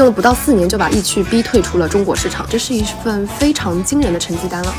[0.00, 4.74] 用了不到四年就把易趣逼退出了中国市场，这是一份非常惊人的成绩单了。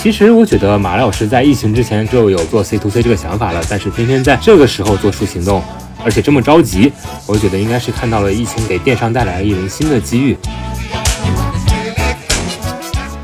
[0.00, 5.60] 其实我觉得马老师在疫情之前就有做 C to C 这个想法了，但是偏偏在这个时候做出行动，
[6.04, 6.92] 而且这么着急，
[7.26, 10.38] 我觉得应该是看到了疫情给电商带来了一轮新的机遇。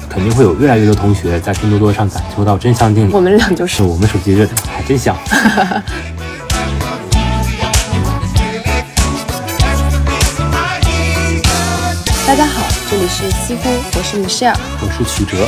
[0.09, 3.12] 肯定会有越来越多同学在拼多多上感受到真香定理。
[3.12, 5.16] 我们俩就是，我们手机热的还真香。
[12.27, 15.46] 大家好，这里是西乎，我是 Michelle，我是曲哲。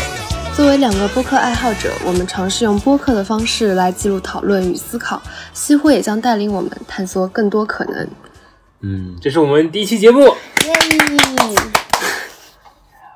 [0.55, 5.23] 作为两个播客爱好者，我们尝试用播客的方式来记录讨论与思考。
[5.55, 8.07] 西乎也将带领我们探索更多可能。
[8.83, 10.21] 嗯，这是我们第一期节目。
[10.21, 10.35] 耶！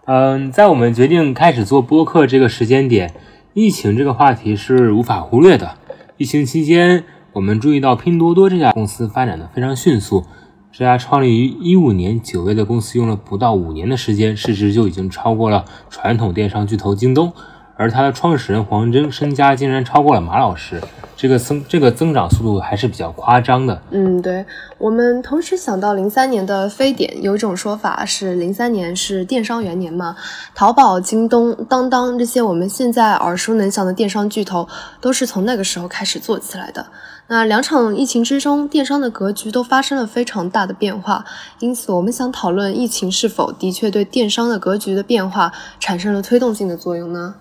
[0.07, 3.15] 嗯，在我们决定开始做播客这个时间点，
[3.53, 5.77] 疫情这个话题是无法忽略的。
[6.17, 10.25] 疫情期间，我们注意到拼多多这家公司发展的非常迅速。
[10.73, 17.33] 这家创立于一五年九月的公司，用了不到五年的时间，市值就已经超过了传统电商巨头京东。
[17.77, 20.83] 而它的创始人黄峥身家竟然超过了马老师，
[21.17, 23.81] 这个增这个增长速度还是比较夸张的。
[23.91, 24.45] 嗯，对
[24.77, 30.15] 我们同时想到零三年的非典，有一种说法是零三年是电商元年嘛，
[30.55, 34.69] 淘宝、京东、当当这些我们现在耳熟能详的电商巨头，
[35.01, 36.85] 都是从那个时候开始做起来的。
[37.33, 41.25] 那两场疫情之中，电商的格局都发生了非常大的变化，
[41.61, 47.37] 因此我们想讨论疫情是否的确对电商的格局的变化产生了推动性的作用呢？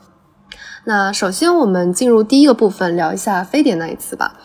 [0.83, 4.35] 那首先，我们进入第一个部分，聊一下非典那一次吧。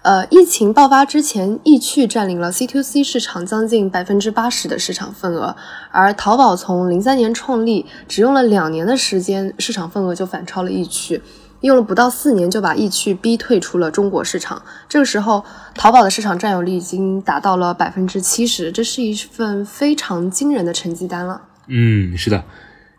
[0.00, 5.54] 呃，疫情爆发之前，易趣占领了 C to C 市场将近百分之八十的市场份额，
[5.90, 11.20] 而淘宝从零三年创立，只用了两年的时间，市场份额就反超了易趣，
[11.60, 14.62] 用了不到四年就把易趣逼退出了中国市场。
[14.88, 21.42] 这个时候，淘宝的市场占有率已经达到了百分之七十，这是一份非常惊人的成绩单了。
[21.66, 22.44] 嗯，是的。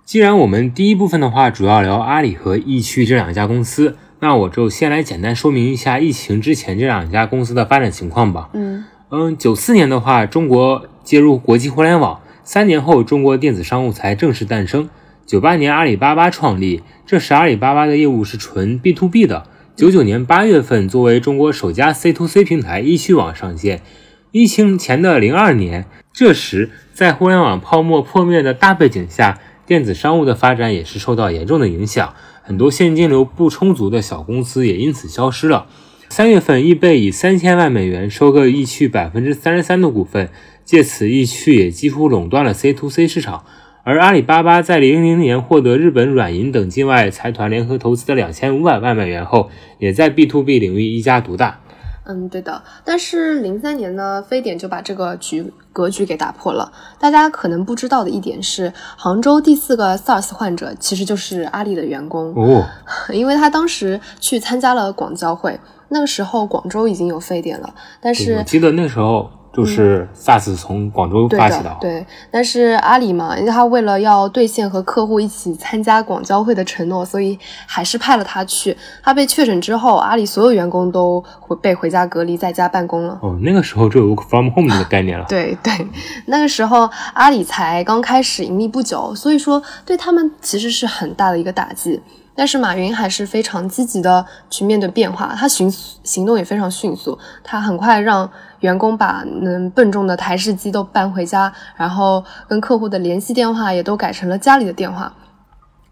[0.06, 8.50] 既然我们第一部分的话主要聊阿里和易趣这两家公司，那我就先来简单说明一下疫情之前这两家公司的发展情况吧。
[8.54, 14.90] 嗯嗯，九四年的话，中国接入国际互联网，三年后中国电子商务才正式诞生。
[15.30, 19.46] 九八年阿里巴巴创立，这时阿里巴巴的业务是纯 B to B 的。
[19.76, 23.84] 九九年八月份，作为中国首家 C to C 平台易趣网上线。
[24.32, 29.40] 疫情前的零二年，这时在互联网泡沫破灭的大背景下。
[29.68, 35.68] 电子商务的发展也是受到严重的影响，很多现金流不充足的小公司也因此消失了。
[36.10, 40.32] 三月份，易贝以三千万美元收购易趣百分之三十三的股份，
[40.66, 43.46] 借此易趣也几乎垄断了 C to C 市场。
[43.84, 51.60] 而阿里巴巴在零零年获得日本软银等境外财团联合投资的两千五百万美元后，也在 B to B 领域一家独大。
[52.06, 52.62] 嗯，对的。
[52.84, 56.72] 但是零三年呢，非典就把这个局格局给打破了。
[57.00, 62.66] 大家可能不知道的一点是，杭州第四个 SARS 患者其实就是阿里的员工哦，
[63.14, 65.60] 因为他当时去参加了广交会，
[65.90, 67.74] 那个时候广州已经有非典了。
[68.02, 69.32] 但是我记得那时候。
[69.52, 72.06] 就是 SaaS 从广州发起的，对。
[72.30, 78.78] 但是阿里嘛，因为他为了要兑现和客户一起参加广交会的承诺，所以还是派了他去。
[79.04, 83.18] 他被确诊之后，阿里所有员工都回被回家隔离，在家办公了。
[83.22, 85.26] 哦，那个时候就有 From Home 的概念了。
[85.30, 85.88] 对对，
[86.28, 92.02] 那个时候阿里才刚开始盈利不久，所以说对他们其实是很大的一个打击。
[92.40, 95.70] 但是马云还是非常积极的去面对变化，他行
[96.06, 105.14] 行动也非常迅速，他很快让员工把能笨重的台式机都搬回家，然后跟客户的联系电话也都改成了家里的电话。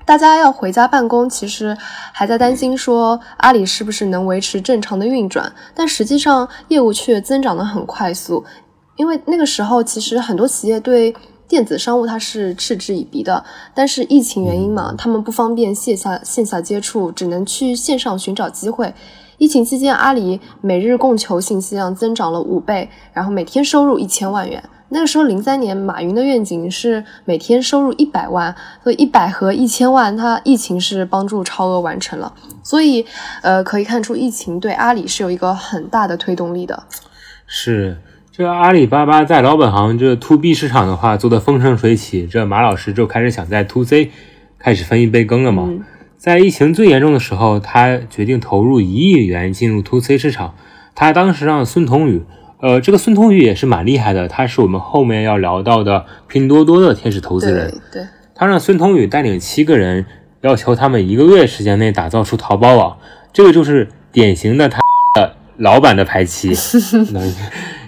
[0.05, 1.77] 大家要回家办公，其实
[2.13, 8.45] 还在担心说阿里是不是能维持正常的运转，但实际上业务却增长得很快速，
[8.95, 11.13] 因为那个时候其实很多企业对。
[11.47, 18.93] 电子商务它是嗤之以鼻的，但是疫情原因嘛，他们不方便线下线下接触，只能去线上寻找机会。
[19.37, 24.61] 疫情期间，阿里每日供求信息量增长了五倍，然后每天收入一千万元。
[24.89, 32.33] 那个时候，零三年，马云的愿景是每天收入一百万，所以一百和一千万，它疫情是帮助超额完成了。
[32.63, 33.05] 所以，
[33.41, 36.83] 呃，可以看出疫情对阿里是有一个很大的推动力的。
[37.45, 37.97] 是。
[38.37, 44.11] 这阿里巴巴在老本行这 to B 市场的话做的风生水起，这马老师就开始想在 to C
[44.59, 45.67] 开始分一杯羹了嘛。
[46.17, 50.53] 在疫情最严重的时候，他决定投入一亿元进入 to C 市场。
[50.93, 52.21] 他当时让孙彤宇，
[52.61, 57.73] 呃，这个孙彤宇也是蛮厉害的，他是我们后面要聊到的拼多多的天使投资人。
[57.91, 58.03] 对，
[58.35, 60.05] 他让孙彤宇带领七个人，
[60.41, 62.99] 要求他们一个月时间内打造出淘宝网。
[63.33, 64.79] 这个就是典型的他
[65.15, 66.53] 的老板的排期。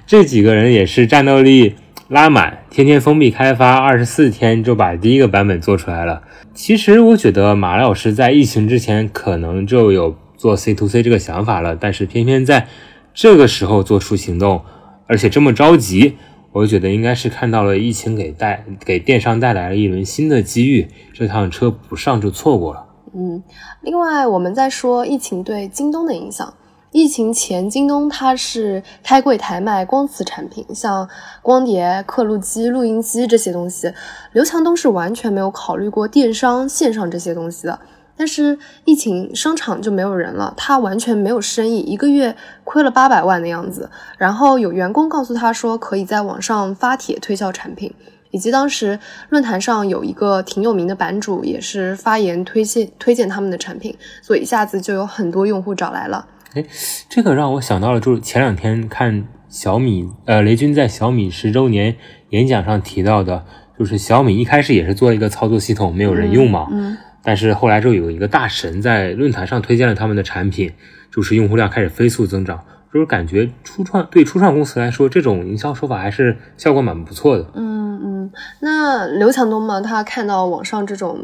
[0.10, 1.76] 这几个人也是战斗力
[2.08, 6.24] 拉满，天天封闭开发，二十四天就把第一个版本做出来了。
[6.56, 12.66] 其实我觉得马老师在疫情之前可能就有做 C to C 这个想法了，但是偏偏在
[13.14, 14.64] 这个时候做出行动，
[15.06, 16.18] 而且这么着急，
[16.54, 22.84] 我觉得应该是看到了疫情给带给电商带来了一轮新的机遇，这趟车不上就错过了。
[23.14, 23.44] 嗯，
[23.84, 26.52] 另外我们在说疫情对京东的影响。
[26.92, 31.08] 疫情前，京东它是开柜台卖光磁产品，像
[31.44, 33.94] 光碟、刻录机、录音机这些东西，
[34.32, 37.80] 刘强东是完全没有考虑过电商线上这些东西的。
[38.18, 43.90] 但是疫情，商场就没有人了，他完全没有生意，一个月亏了八百万的样子。
[44.18, 47.94] 然后有员工告诉他说，可以在网上发帖推销产品。
[48.32, 49.00] 以及当时
[49.30, 56.28] 论坛上有一个挺有名的版主，也是发言推荐推荐他们的产品，所以一下子就有很多用户找来了。
[56.54, 56.66] 哎，
[57.08, 61.96] 这个让我想到了，就是前两天看小米，呃，雷军在小米十周年
[62.30, 63.46] 演讲上提到的，
[63.78, 70.72] 就是小米一开始也是做一个操作系统，没有人用嘛，嗯，但是后来就有一个大神在论坛上推荐了他们的产品，
[71.12, 72.60] 就是用户量开始飞速增长。
[72.92, 77.46] 就是感觉初创对初创公司来说，这种营销手法还是效果蛮不错的。
[77.54, 78.32] 嗯嗯，
[78.62, 81.24] 那刘强东嘛，他看到网上这种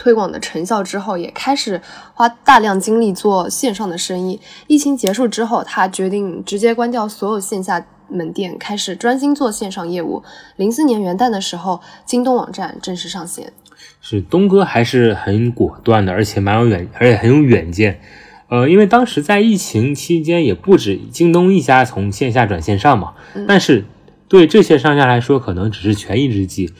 [0.00, 1.78] 推广的成效之后，也开始
[2.14, 4.40] 花大量精力做线上的生意。
[4.66, 10.22] 疫情结束之后，他决定直接关掉所有线下门店，开始专心做线上业务。
[10.56, 13.52] 零四年元旦的时候，京东网站正式上线。
[14.00, 18.00] 是东哥还是很果断的，而且蛮有远，而且很有远见。
[18.48, 23.12] 呃，因为当时在疫情期间，也不止京东一家从线下转线上嘛。
[23.46, 23.84] 但是
[24.28, 26.72] 对这些商家来说，可能只是权宜之计。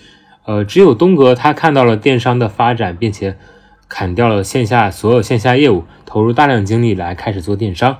[0.50, 3.36] 呃，只有东哥他看到了电商的发展，并且
[3.88, 7.98] 砍掉了线下所有线下业务，投入大量精力来开始做电商。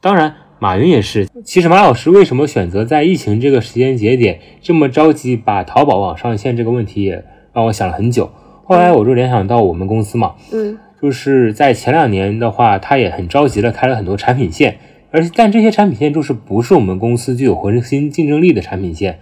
[0.00, 1.28] 当然，马云也是。
[1.44, 8.32] 其实马老师为什么选择在疫情这个时间节点这么着急把淘宝网上线这个问题，也让我想了很久。
[8.64, 10.76] 后来我就联想到我们公司嘛，嗯。
[11.00, 14.78] 就是在前两年的话，他也很着急的开了很多产品线，
[15.12, 19.20] 而且但这些产品线就是不是我们公司具有核心竞争力的产品线。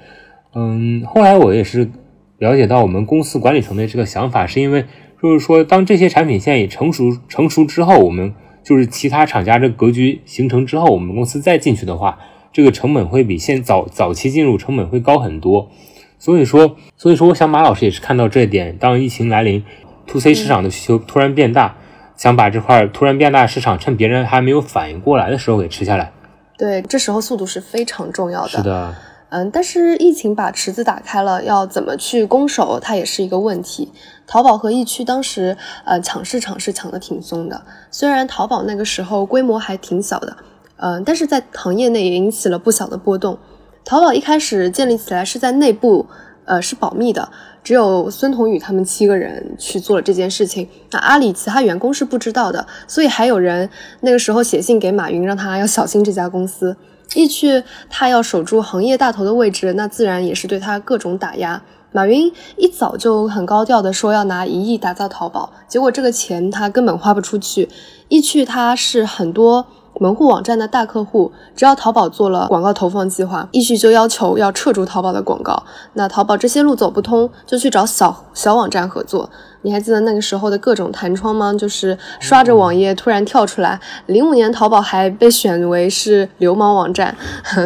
[0.54, 1.90] 嗯，后来我也是
[2.38, 4.84] 了解到我们公司管理层的这个想法，是因为
[5.22, 12.18] 就是说，当这些产品线也成熟成熟之后，我们就是其他厂家这格局形成之后，我们公司再进去的话，
[12.52, 15.70] 这个成本会比现早早期进入成本会高很多。
[16.18, 19.62] 所以说，所以说，我想马老师也是看到这一点，当疫情来临。
[20.04, 21.76] to C 市场的需求突然变大，
[22.16, 26.10] 想把这块突然变大市场趁别人还没有反应过来的时候给吃下来。
[26.58, 28.48] 对，这时候速度是非常重要的。
[28.48, 28.92] 是的，
[29.34, 33.90] 嗯，但是疫情把池子打开了，要怎么去攻守，它也是一个问题。
[34.26, 35.56] 淘宝和易趣当时
[35.86, 40.36] 呃抢市场是抢的挺凶的，虽然淘宝那个时候规模还挺小的，
[40.76, 43.38] 嗯，但是在行业内也引起了不小的波动。
[43.86, 46.06] 淘宝一开始建立起来是在内部，
[46.44, 47.30] 呃，是保密的。
[47.64, 53.70] 只有孙彤宇他们七个人去做了这件事情，那阿里其他员工是不知道的，所以还有人
[54.02, 56.76] 那个时候写信给马云，让他要小心这家公司。
[57.14, 61.62] 易趣他要守住行业大头的位置，那自然也是对他各种打压。
[61.92, 67.68] 马云一早就很高调的说要拿一亿打造淘宝，结果这个钱他根本花不出去。
[68.08, 69.66] 易趣他是很多。
[70.00, 75.62] 门户网站的大客户，只要淘宝做了广告投放计划，易趣就要求要撤出淘宝的广告。
[75.94, 79.28] 那淘宝这些路走不通，就去找小小网站合作。
[79.64, 81.52] 你还记得那个时候的各种弹窗吗？
[81.54, 83.78] 就是刷着网页突然跳出来。
[84.06, 87.14] 零五年淘宝还被选为是流氓网站。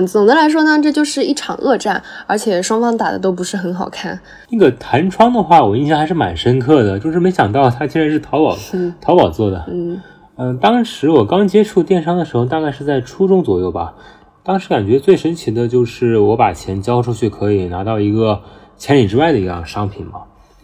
[0.06, 4.20] 总的来说呢，这就是一场恶战，而且双方打的都不是很好看。
[4.50, 8.54] 那个弹窗的话，我印象还是蛮深刻的，就是没想到它竟然是淘宝
[9.00, 9.64] 淘宝做的。
[9.68, 9.98] 嗯。
[10.36, 13.94] 嗯，当时我刚接触电商的时候，大概是在初中左右吧。
[14.42, 18.42] 当时感觉最神奇的就是我把钱交出去，可以拿到一个
[18.76, 20.20] 千里之外的一样商品嘛。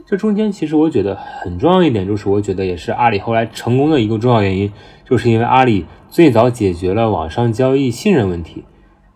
[0.07, 4.71] 这中间其实我觉得很重要一点，就是我觉得也是阿里后来成功的一个重要原因，
[5.09, 8.64] 就是因为阿里最早解决了网上交易信任问题。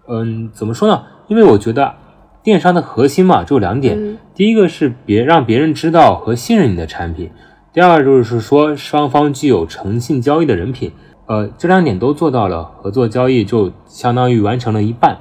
[0.09, 1.05] 嗯，怎么说呢？
[1.29, 1.95] 因为我觉得
[2.43, 7.31] 电商的核心嘛，就两点，第一个是别让别人知道和信任你的产品。
[7.77, 10.93] 第二就是说，双方具有诚信交易的人品，
[11.27, 15.19] 呃，这两点都做到了，合作交易就相当于完成了一半。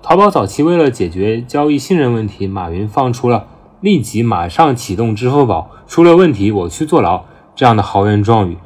[0.00, 3.48] 淘宝早期为了解决交易信任问题，马云放出了
[3.80, 7.24] 立即马上启动支付宝，出了问题我去坐牢
[7.56, 8.56] 这样的豪言壮语。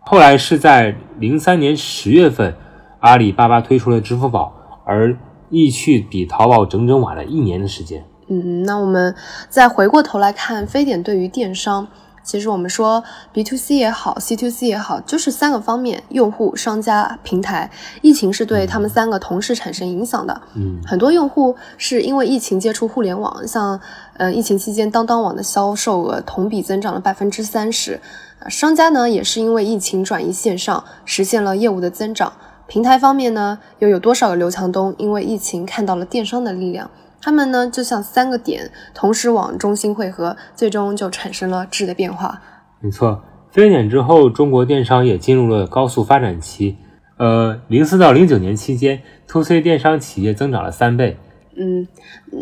[0.00, 2.54] 后来是在零三年十月份，
[3.00, 4.52] 阿里巴巴推出了支付宝，
[4.84, 5.16] 而
[5.48, 8.04] 易趣比淘宝整整晚了一年的时间。
[8.28, 9.14] 嗯，那我们
[9.48, 11.88] 再回过头来看非典对于电商。
[12.26, 17.70] 其实我们说 B to C 也好，C to C 也好，就是三个方面：用户、商家、平台。
[18.02, 20.42] 疫情是对他们三个同时产生影响的。
[20.56, 23.80] 嗯，很多用户是因为疫情接触互联网，像
[24.16, 28.00] 呃疫情期间当当网的销售额同比增长了百分之三十。
[28.48, 32.32] 商家呢也是因为疫情转移线上，实现了业务的增长。
[32.66, 36.90] 平台方面呢，又有多少个刘强东因为疫情看到了电商的力量？
[37.26, 42.40] 他们呢，就像三个点同时往中心汇合，最终就产生了质的变化。
[42.78, 46.76] 没错，非典之后，中国电商也进入了高速发展期。
[47.18, 51.18] 呃，零四到零九年期间，to C 电商企业增长了三倍。
[51.56, 51.88] 嗯，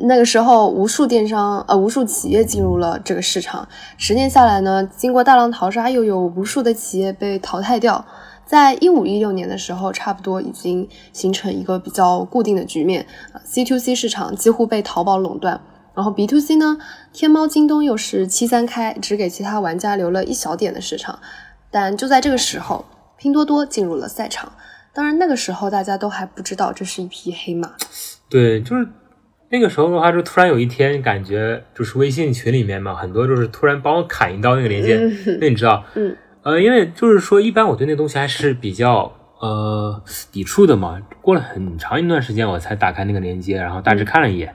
[0.06, 3.66] 那个时候无数电商呃无数企业进入了这个市场。
[3.96, 8.04] 十年下来呢，经过大浪淘沙，又有无数的企业被淘汰掉。
[8.46, 15.60] 在一五一六年的时候，差不多已经形成一个比较固定的局面啊，C to C 市场几乎被淘宝垄断，
[15.94, 16.76] 然后 B to C 呢，
[17.12, 21.18] 天猫、京东又是七三开，只给其他玩家留了一小点的市场。
[21.70, 22.84] 但就在这个时候，
[23.16, 24.52] 拼多多进入了赛场。
[24.92, 27.72] 当然，那个时候大家都还不知道这是一匹黑马。
[28.28, 28.86] 对，就是
[29.50, 34.96] 那个时候的话，就突然有一天，感觉就是微信群里面嘛，很多就是突然帮我砍一刀那个链接，
[35.40, 36.14] 那你知道，嗯。
[36.44, 39.10] 呃，因为就是说，一般我对那东西还是比较
[39.40, 41.00] 呃抵触的嘛。
[41.22, 44.54] 过了很长一段时间，我才打开那个链接，然后大致看了一眼，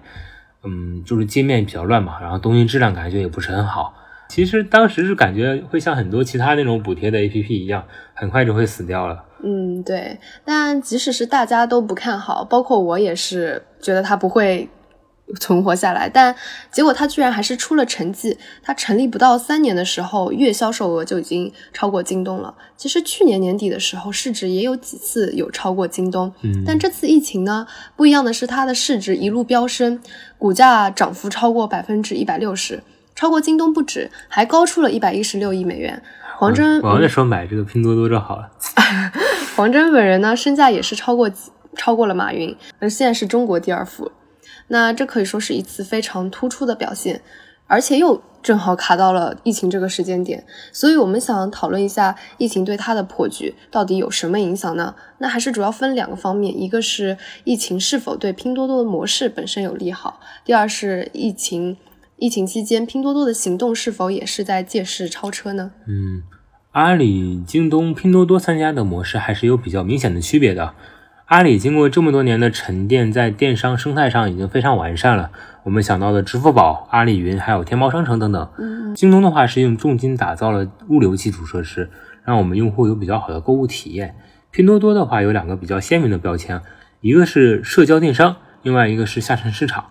[0.64, 3.96] 嗯，就是界面比较乱嘛，然后东西质量感觉也不是很好。
[4.30, 9.26] 其实当时是感觉会像很多其他那种补贴的 APP 一样，很快就会死掉了。
[9.44, 10.20] 嗯，对。
[10.46, 14.70] 但即使是大家都不看好，包括我也是觉得它不会。
[15.40, 16.36] 存活下来，但
[16.72, 18.38] 结果他居然还是出了成绩。
[18.64, 22.54] 他成立不到三年的时候，月销售额就已经超过京东了。
[22.76, 26.34] 其实去年年底的时候，市值也有几次有超过京东。
[26.42, 30.00] 嗯，但这次疫情呢，不一样的是它的市值一路飙升，
[30.38, 32.82] 股价涨幅超过百分之一百六十，
[33.14, 36.02] 超过京东不止，还高出了一百一十六亿美元。
[36.38, 38.50] 黄峥，我那时候买这个拼多多就好了。
[39.58, 41.30] 黄峥本人呢，身价也是超过
[41.76, 44.10] 超过了马云，而现在是中国第二富。
[44.70, 47.22] 那这可以说是一次非常突出的表现，
[47.68, 54.96] 而且又正好卡到了疫情这个时间点，所以我们想讨论一下疫情对它的破局到底有什么影响呢？
[55.18, 61.76] 那还是主要分两个方面，一个是疫情是否对拼多多的模式本身有利好，第二是疫情
[62.18, 65.72] 疫情期间拼多多的行动是否也是在借势超车呢？
[65.88, 66.24] 嗯，
[66.72, 70.74] 阿里、京东、拼多多三家的模式还是有比较明显的区别的。
[71.30, 75.30] 阿里经过这么多年的沉淀，在电商生态上已经非常完善了。
[75.62, 78.50] 我们想到的支付宝、阿里云，还有天猫商城等等。
[78.96, 81.92] 京东的话是用重金打造了物流基础设施，
[82.26, 84.16] 让我们用户有比较好的购物体验。
[84.50, 86.60] 拼多多的话有两个比较鲜明的标签，
[87.02, 89.86] 一个是社交电商，另外一个是下沉市场。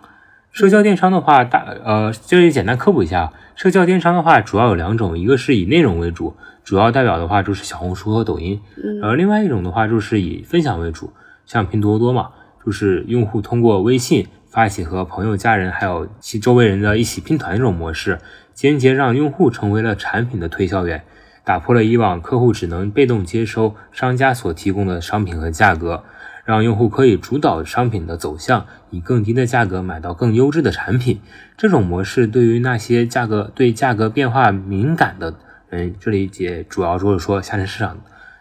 [0.51, 8.61] 社交电商的话，大呃这里简单科普一下，社交电商的话主要有两种，一个是以内容为主，主要代表的话就是小红书和抖音，
[9.05, 11.13] 而另外一种的话就是以分享为主。
[11.49, 12.29] 像拼多多嘛，
[12.63, 18.19] 就是用户通过微信发起和朋友、家人还有其周围人的一起拼团这种模式，
[18.53, 21.03] 间接让用户成为了产品的推销员，
[21.45, 26.05] 打破了以往客户只能被动接收商家所提供的商品和价格，
[26.45, 31.23] 让用户可以主导商品的走向，以更低的价格买到更优质的产品。
[31.57, 35.35] 这种模式对于那些价格对价格变化敏感的
[35.71, 37.99] 人，这里也主要就是说下沉市场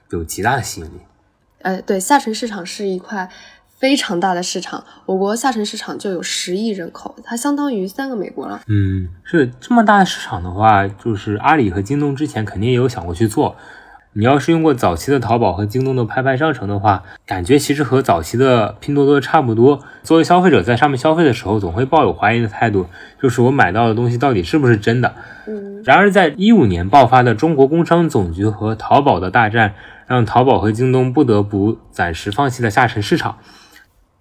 [0.09, 1.06] 有极大的吸引力。
[1.67, 3.29] 呃，对，下沉市场是一块
[3.77, 8.61] 非常大的市场，我国下沉市场就有十亿人口，它相当于三个美国了。
[8.67, 13.57] 嗯，是这么大的市场的话，就是阿里和京东之前肯定也有想过去做。
[14.13, 19.83] 你要是用过早期的淘宝和京东的拍拍商城的话，感觉其实和早期的拼多多差不多。
[20.03, 22.85] 作为消费者在上面消费的时候，总会抱有怀疑的态度，
[23.21, 25.13] 就是我买到的东西到底是不是真的。
[25.47, 29.73] 嗯，然而在一五年爆发的中国工商总局和淘宝的大战。
[30.07, 33.37] 让淘宝和京东不得不暂时放弃了下沉市场。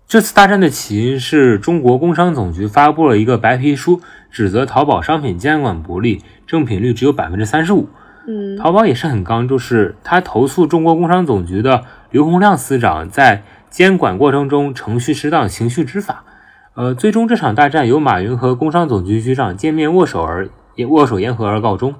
[0.08, 4.00] 这次大战的起因是中国工商总局发布了一个白皮书，
[4.30, 7.88] 指责淘宝商品监管不力，正品率只有百分之三十五。
[8.28, 16.24] 嗯，淘宝也是很刚，就是他投诉中国工商总局的刘洪亮司长在监管过程中程序失当、情绪执法。
[16.74, 20.48] 呃，最终这场大战由马云和工商总局局长见面握手而
[20.88, 21.94] 握手言和而告终。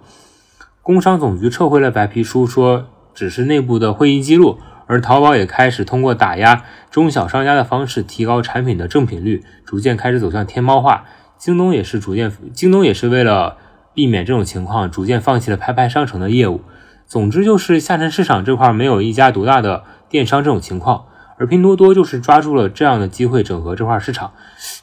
[0.82, 2.86] 工商总局撤回了白皮书，说。
[3.16, 11.06] 只是内部的会议记录，而淘宝也开始通过打压中小商家的方式提高产品的正品率，逐渐开始走向天猫化。
[11.38, 13.56] 京东也是逐渐，京东也是为了
[13.94, 16.60] 避免这种情况，逐渐放弃了拍拍商城的业务。
[17.06, 21.06] 总之就是下沉市场这块没有一家独大的电商这种情况，
[21.38, 24.32] 而拼多多就是抓住了这样的机会整合这块市场。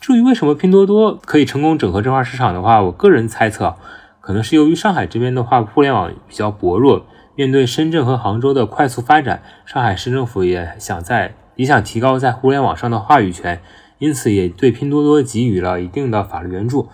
[0.01, 3.75] 至于为什么拼多多可以成功整合这块市场的话，我个人猜测。
[4.21, 13.61] 可能是由于上海这边的话，互联网比较薄弱，面对深圳和杭州的快速发展，上海市政府也想在也想提高在互联网上的话语权，
[13.97, 16.89] 因此也对拼多多给予了一定的法律援助。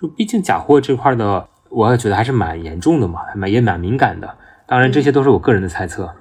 [0.00, 4.36] 就毕竟假货这块的，我也觉得还是蛮严重的嘛，蛮也蛮敏感的。
[4.66, 6.12] 当然，这些都是我个人的猜测。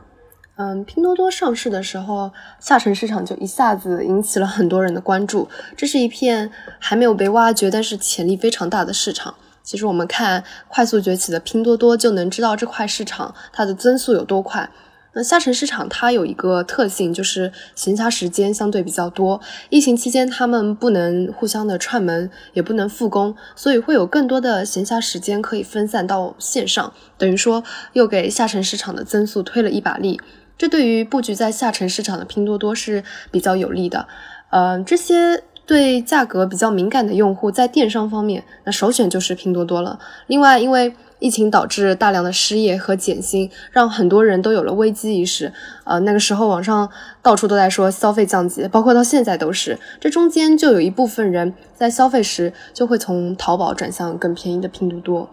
[0.57, 5.49] 嗯，拼多多上市的时候，下沉市场就一下子引起了很多人的关注。
[5.75, 9.33] 这是一片还没有被挖掘，但是潜力非常大的市场。
[9.65, 14.69] 其实我们看快速崛起的拼多多，就能知道这块市场它的增速有多快。
[15.17, 19.39] 那下沉市场它有一个特性，就是闲暇时间相对比较多。
[19.69, 30.21] 疫情期间，他们不能互相的串门，也不能复工，所以会有更多的闲暇时间可以分散到线上，等于说又给下沉市场的增速推了一把力。
[30.57, 34.07] 这对于布局在下沉市场的拼多多是比较有利的。
[34.51, 35.43] 呃，这些。
[35.65, 39.99] 对价格比较敏感的用户，在电商方面，那首选就是拼多多了。
[40.27, 45.51] 另外，因为疫情导致大量的失业和减薪，让很多人都有了危机意识。
[45.85, 46.89] 呃，那个时候网上
[47.21, 49.79] 到处都在说消费降级，包括到现在都是。
[49.99, 55.29] 这中间就有一部分人在消费时就会从淘宝转向更便宜的拼多多。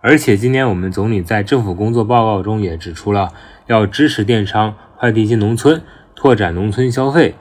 [0.00, 3.30] 而且，今年我们总理在政府工作报告中也指出了，
[3.66, 5.82] 要支持电商快递进农村，
[6.14, 7.34] 拓展农村消费。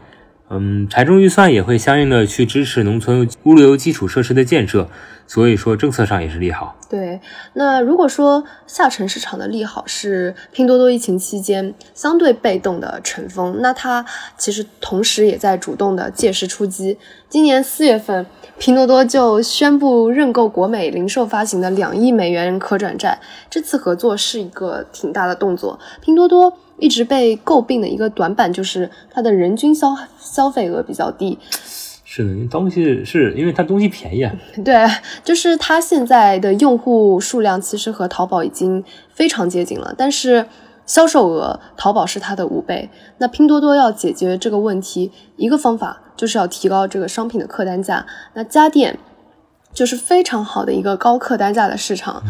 [0.48, 4.88] 嗯，财政预算也会相应的去支持农村物流基础设施的建设，
[5.25, 6.75] 所以说政策上也是利好。
[6.88, 7.20] 对，
[7.54, 14.06] 那如果说下沉市场的利好是拼多多疫情期间相对被动的乘风，那它
[14.38, 17.00] 其实同时也在主动的借势出击。
[17.28, 18.28] 今年四月份，
[18.60, 25.80] 拼多多就宣布认购国美零售发行的两亿美元可转债，这次合作是一个挺大的动作。
[26.02, 26.56] 拼多多。
[26.77, 31.38] 一直被诟病的一个短板就是它的人均消消费额比较低。
[32.03, 34.34] 是的，东西是因为它东西便宜啊。
[34.63, 34.86] 对，
[35.24, 38.83] 就是它现在的用户数量其实和淘宝已经
[39.14, 40.46] 非常接近了，但是
[40.85, 42.90] 销售额淘宝是它的五倍。
[43.18, 48.05] 那拼多多要解决这个问题，一个方法就是要提高这个商品的客单价。
[48.33, 48.98] 那家电
[49.74, 52.24] 就是非常好的一个高客单价的市场。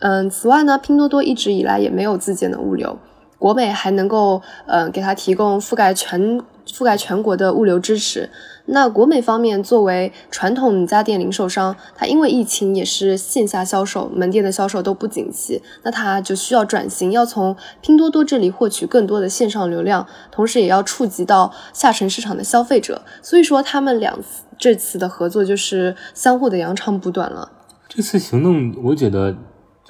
[0.00, 2.98] 嗯，此外呢，拼多多一直以来也没有自建的物流。
[3.40, 8.28] 国美还能够，呃，给他提供覆盖全覆盖全国的物流支持。
[8.66, 23.02] 那国美方面作为传统家电零售商，它因为疫情也是线下销售，门店的销售都不景气，那它就需要转型，要从拼多多这里获取更多的线上流量，同时也要触及到下沉市场的消费者。
[23.22, 24.16] 所以说，他们两
[24.58, 27.50] 这次的合作就是相互的扬长补短了。
[27.88, 29.34] 这次行动，我觉得。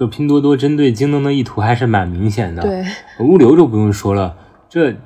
[0.01, 2.83] 就拼多多针对京东的意图还是蛮明显的，对，
[3.19, 4.35] 物流就不用说了，
[4.67, 4.97] 这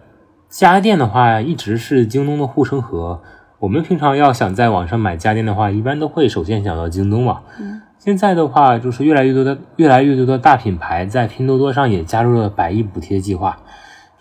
[0.48, 3.20] 家电的话一直是京东的护城河。
[3.58, 7.40] 我们平常要想在网上买家电的话，一般都会首先想到京东嘛。
[7.58, 13.58] 嗯，现在的话就是越来越多的越来越多的大品牌在拼多多上也加入了百亿补贴计划。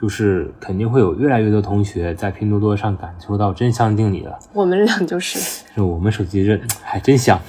[0.01, 4.37] 就是肯定会有越来越多同学在拼多多上感受到真香定理了。
[4.51, 5.39] 我们俩就是，
[5.73, 7.39] 是我们手机这还真香。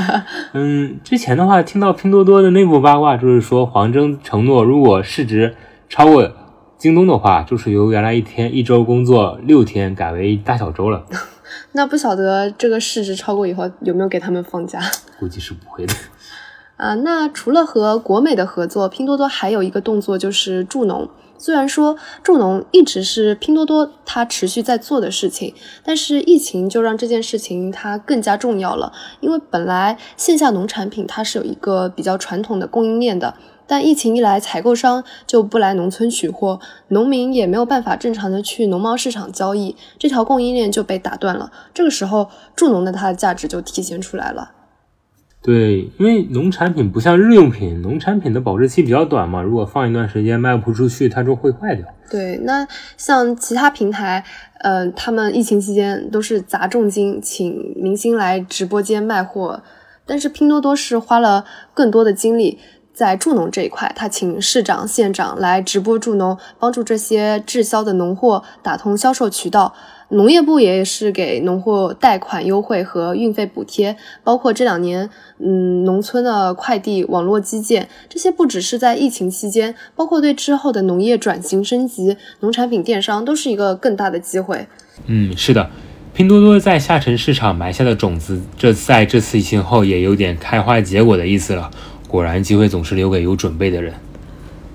[0.54, 5.54] 嗯，之前的话听到拼多多的内部八卦，就是说黄峥承诺，如果市值
[5.88, 6.32] 超过
[6.78, 11.04] 京东的话，就是由原来一天一周工作六天改为大小周了。
[11.72, 14.80] 那不晓得这个市值超过以后有没有给他们放假？
[15.18, 15.94] 估计是不会的。
[16.78, 21.08] 啊，那除了和国美的合作，拼多多还有一个动作就是助农。
[21.36, 28.92] 虽然说助农一直是拼多多它持续在做的事情，但是疫情就让这件事情它更加重要了。
[29.20, 33.34] 因为本来线下农产品它是有一个比较传统的供应链的，
[33.66, 41.50] 但疫情一来，采购商就不来农村取货，农民也没有办法正常的去农贸市场交易，这条供应链就被打断了。
[41.74, 44.52] 这个时候助农的它的价值就体现出来了。
[45.48, 51.86] 对，因为农产品不像日用品，农产品的保质期比较短嘛，如果放一段时间卖不出去，它就会坏掉。
[52.10, 54.22] 对，那像其他平台，
[54.60, 59.62] 呃，他们疫情期间都是砸重金请明星来直播间卖货，
[60.04, 62.58] 但是拼多多是花了更多的精力
[62.92, 69.74] 在助农这一块，他请市长、县长来直播助农，帮助这些滞销的农货打通销售渠道。
[70.10, 73.94] 农业部也是给农户贷款优惠和运费补贴，
[74.24, 84.66] 包括这两年，嗯，农村的快递网络基建，这些不只是在疫情期间，包括对之后的农业转型升级、农产品电商，都是一个更大的机会。
[85.06, 85.68] 嗯，是的，
[86.14, 91.70] 拼多多在下沉市场埋下的种子，这在这次疫情后也有点开花结果的意思了。
[92.08, 93.92] 果然，机会总是留给有准备的人。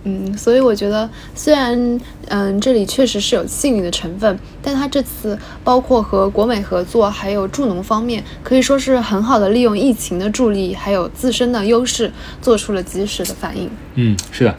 [0.05, 12.11] 嗯，所以我觉得，虽然嗯这里确实是有幸运的成分，但他这次包括和国美合作，还有助农方面，可以说是很好的利用疫情的助力，还有自身的优势，
[12.41, 13.69] 做出了及时的反应。
[13.95, 14.55] 嗯，是的，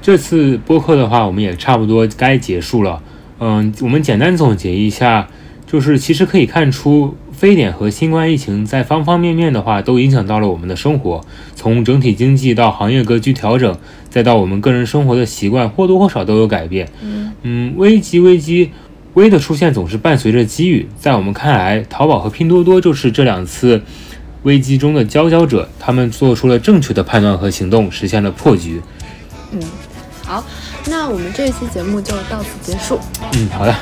[0.00, 3.02] 这次播客的话，我们也差不多该结束了。
[3.38, 5.28] 嗯，我们简单总结一下，
[5.66, 7.14] 就是其实可以看出。
[7.36, 11.20] 非典和新冠疫情在方方面面的话都影响到了我们的生活，
[11.54, 13.76] 从整体经济到行业格局调整，
[14.08, 16.88] 再到我们个人生活的习惯，或多或少都有改变。
[17.42, 18.70] 嗯，危机危机，
[19.12, 20.88] 危的出现总是伴随着机遇。
[20.98, 23.82] 在我们看来，淘宝和拼多多就是这两次
[24.44, 28.80] 危机中的佼佼者，他们做出了正确的判断和行动，实现了破局。
[29.52, 29.60] 嗯，
[30.22, 30.42] 好，
[30.88, 32.98] 那我们这一期节目就到此结束。
[33.34, 33.74] 嗯，好的。